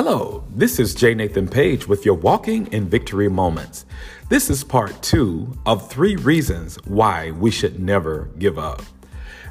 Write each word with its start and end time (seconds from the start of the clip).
Hello, 0.00 0.44
this 0.54 0.78
is 0.78 0.94
J. 0.94 1.12
Nathan 1.12 1.48
Page 1.48 1.88
with 1.88 2.06
your 2.06 2.14
Walking 2.14 2.68
in 2.68 2.88
Victory 2.88 3.28
Moments. 3.28 3.84
This 4.28 4.48
is 4.48 4.62
part 4.62 5.02
two 5.02 5.58
of 5.66 5.90
three 5.90 6.14
reasons 6.14 6.76
why 6.84 7.32
we 7.32 7.50
should 7.50 7.80
never 7.80 8.30
give 8.38 8.60
up. 8.60 8.80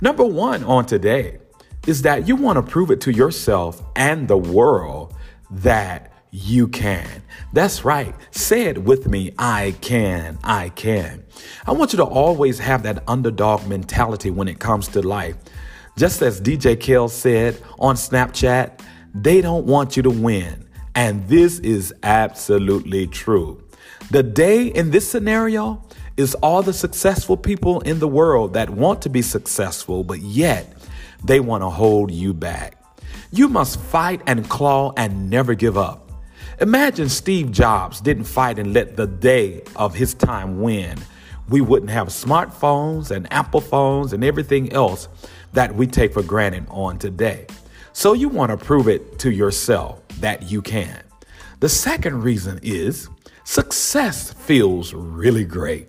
Number 0.00 0.24
one 0.24 0.64
on 0.64 0.84
today 0.84 1.38
is 1.86 2.02
that 2.02 2.26
you 2.26 2.34
want 2.34 2.56
to 2.56 2.62
prove 2.68 2.90
it 2.90 3.00
to 3.02 3.12
yourself 3.12 3.80
and 3.94 4.26
the 4.26 4.36
world 4.36 5.14
that 5.48 6.12
you 6.32 6.66
can. 6.66 7.22
That's 7.52 7.84
right. 7.84 8.12
Say 8.32 8.64
it 8.64 8.82
with 8.82 9.06
me. 9.06 9.32
I 9.38 9.76
can. 9.80 10.40
I 10.42 10.70
can. 10.70 11.22
I 11.68 11.70
want 11.70 11.92
you 11.92 11.98
to 11.98 12.04
always 12.04 12.58
have 12.58 12.82
that 12.82 13.04
underdog 13.06 13.68
mentality 13.68 14.30
when 14.30 14.48
it 14.48 14.58
comes 14.58 14.88
to 14.88 15.02
life. 15.02 15.36
Just 15.96 16.20
as 16.20 16.40
DJ 16.40 16.74
Khaled 16.84 17.12
said 17.12 17.62
on 17.78 17.94
Snapchat, 17.94 18.80
they 19.14 19.40
don't 19.40 19.66
want 19.66 19.96
you 19.96 20.02
to 20.04 20.10
win. 20.10 20.66
And 20.94 21.26
this 21.28 21.58
is 21.60 21.94
absolutely 22.02 23.06
true. 23.06 23.62
The 24.10 24.22
day 24.22 24.66
in 24.66 24.90
this 24.90 25.10
scenario 25.10 25.82
is 26.16 26.34
all 26.36 26.62
the 26.62 26.72
successful 26.72 27.36
people 27.36 27.80
in 27.80 27.98
the 27.98 28.08
world 28.08 28.54
that 28.54 28.68
want 28.68 29.02
to 29.02 29.08
be 29.08 29.22
successful, 29.22 30.04
but 30.04 30.20
yet 30.20 30.76
they 31.24 31.40
want 31.40 31.62
to 31.62 31.70
hold 31.70 32.10
you 32.10 32.34
back. 32.34 32.78
You 33.30 33.48
must 33.48 33.80
fight 33.80 34.20
and 34.26 34.48
claw 34.48 34.92
and 34.96 35.30
never 35.30 35.54
give 35.54 35.78
up. 35.78 36.10
Imagine 36.60 37.08
Steve 37.08 37.50
Jobs 37.50 38.00
didn't 38.00 38.24
fight 38.24 38.58
and 38.58 38.74
let 38.74 38.96
the 38.96 39.06
day 39.06 39.62
of 39.76 39.94
his 39.94 40.12
time 40.12 40.60
win. 40.60 40.98
We 41.48 41.60
wouldn't 41.60 41.90
have 41.90 42.08
smartphones 42.08 43.10
and 43.10 43.32
Apple 43.32 43.62
phones 43.62 44.12
and 44.12 44.22
everything 44.22 44.72
else 44.72 45.08
that 45.54 45.74
we 45.74 45.86
take 45.86 46.12
for 46.12 46.22
granted 46.22 46.66
on 46.68 46.98
today. 46.98 47.46
So 47.92 48.14
you 48.14 48.28
want 48.28 48.50
to 48.50 48.56
prove 48.56 48.88
it 48.88 49.18
to 49.20 49.30
yourself 49.30 50.00
that 50.20 50.50
you 50.50 50.62
can. 50.62 51.02
The 51.60 51.68
second 51.68 52.22
reason 52.22 52.58
is 52.62 53.08
success 53.44 54.32
feels 54.32 54.94
really 54.94 55.44
great. 55.44 55.88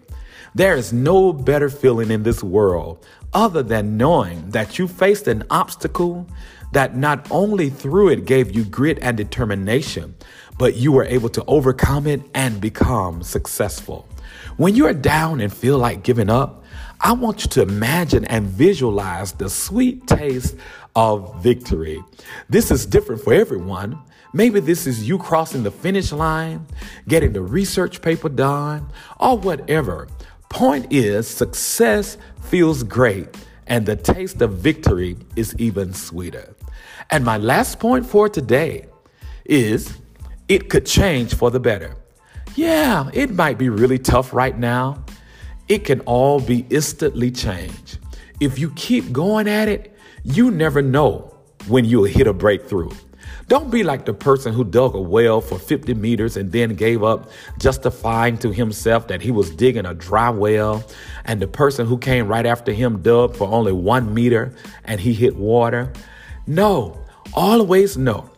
There 0.53 0.75
is 0.75 0.93
no 0.93 1.33
better 1.33 1.69
feeling 1.69 2.11
in 2.11 2.23
this 2.23 2.43
world 2.43 3.05
other 3.33 3.63
than 3.63 3.97
knowing 3.97 4.51
that 4.51 4.77
you 4.77 4.87
faced 4.87 5.27
an 5.27 5.43
obstacle 5.49 6.27
that 6.73 6.95
not 6.95 7.27
only 7.31 7.69
through 7.69 8.09
it 8.09 8.25
gave 8.25 8.55
you 8.55 8.65
grit 8.65 8.99
and 9.01 9.15
determination, 9.15 10.15
but 10.57 10.75
you 10.75 10.91
were 10.91 11.05
able 11.05 11.29
to 11.29 11.43
overcome 11.45 12.05
it 12.05 12.21
and 12.33 12.59
become 12.59 13.23
successful. 13.23 14.07
When 14.57 14.75
you 14.75 14.85
are 14.85 14.93
down 14.93 15.39
and 15.39 15.51
feel 15.51 15.77
like 15.77 16.03
giving 16.03 16.29
up, 16.29 16.62
I 17.05 17.11
want 17.11 17.43
you 17.43 17.49
to 17.49 17.63
imagine 17.63 18.23
and 18.25 18.47
visualize 18.47 19.33
the 19.33 19.49
sweet 19.49 20.07
taste 20.07 20.55
of 20.95 21.43
victory. 21.43 22.01
This 22.47 22.71
is 22.71 22.85
different 22.85 23.21
for 23.21 23.33
everyone. 23.33 23.99
Maybe 24.31 24.61
this 24.61 24.87
is 24.87 25.05
you 25.05 25.17
crossing 25.17 25.63
the 25.63 25.71
finish 25.71 26.13
line, 26.13 26.65
getting 27.09 27.33
the 27.33 27.41
research 27.41 28.01
paper 28.01 28.29
done, 28.29 28.87
or 29.19 29.37
whatever. 29.37 30.07
Point 30.47 30.93
is, 30.93 31.27
success 31.27 32.17
feels 32.41 32.83
great, 32.83 33.27
and 33.67 33.85
the 33.85 33.97
taste 33.97 34.41
of 34.41 34.53
victory 34.53 35.17
is 35.35 35.53
even 35.57 35.93
sweeter. 35.93 36.55
And 37.09 37.25
my 37.25 37.35
last 37.35 37.81
point 37.81 38.05
for 38.05 38.29
today 38.29 38.85
is 39.43 39.97
it 40.47 40.69
could 40.69 40.85
change 40.85 41.35
for 41.35 41.51
the 41.51 41.59
better. 41.59 41.97
Yeah, 42.55 43.09
it 43.13 43.31
might 43.31 43.57
be 43.57 43.67
really 43.67 43.99
tough 43.99 44.33
right 44.33 44.57
now. 44.57 45.02
It 45.67 45.85
can 45.85 46.01
all 46.01 46.39
be 46.39 46.65
instantly 46.69 47.31
changed. 47.31 47.99
If 48.39 48.59
you 48.59 48.71
keep 48.71 49.11
going 49.11 49.47
at 49.47 49.67
it, 49.67 49.95
you 50.23 50.51
never 50.51 50.81
know 50.81 51.33
when 51.67 51.85
you'll 51.85 52.03
hit 52.03 52.27
a 52.27 52.33
breakthrough. 52.33 52.91
Don't 53.47 53.69
be 53.69 53.83
like 53.83 54.05
the 54.05 54.13
person 54.13 54.53
who 54.53 54.63
dug 54.63 54.95
a 54.95 55.01
well 55.01 55.41
for 55.41 55.59
50 55.59 55.93
meters 55.95 56.37
and 56.37 56.51
then 56.51 56.75
gave 56.75 57.03
up, 57.03 57.29
justifying 57.59 58.37
to 58.39 58.51
himself 58.51 59.07
that 59.07 59.21
he 59.21 59.31
was 59.31 59.49
digging 59.51 59.85
a 59.85 59.93
dry 59.93 60.29
well, 60.29 60.83
and 61.25 61.41
the 61.41 61.47
person 61.47 61.85
who 61.85 61.97
came 61.97 62.27
right 62.27 62.45
after 62.45 62.71
him 62.71 63.01
dug 63.01 63.35
for 63.35 63.47
only 63.47 63.73
one 63.73 64.13
meter 64.13 64.55
and 64.85 64.99
he 64.99 65.13
hit 65.13 65.35
water. 65.35 65.91
No, 66.47 66.99
always 67.33 67.97
know 67.97 68.29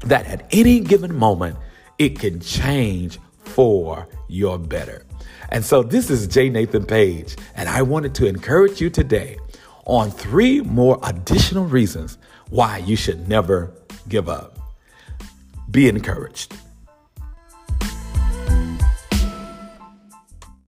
that 0.00 0.26
at 0.26 0.46
any 0.50 0.80
given 0.80 1.14
moment, 1.14 1.56
it 1.98 2.18
can 2.18 2.40
change 2.40 3.18
for 3.44 4.08
your 4.28 4.58
better. 4.58 5.04
And 5.50 5.64
so 5.64 5.82
this 5.82 6.10
is 6.10 6.26
J. 6.26 6.48
Nathan 6.48 6.86
Page, 6.86 7.36
and 7.54 7.68
I 7.68 7.82
wanted 7.82 8.14
to 8.16 8.26
encourage 8.26 8.80
you 8.80 8.88
today 8.88 9.38
on 9.84 10.10
three 10.10 10.60
more 10.60 10.98
additional 11.02 11.64
reasons 11.64 12.18
why 12.48 12.78
you 12.78 12.96
should 12.96 13.28
never 13.28 13.72
give 14.08 14.28
up. 14.28 14.58
Be 15.70 15.88
encouraged. 15.88 16.54